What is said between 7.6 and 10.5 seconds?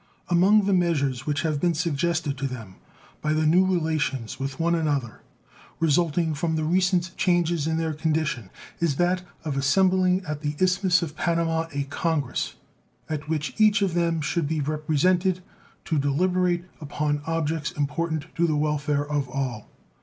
in their condition, is that of assembling at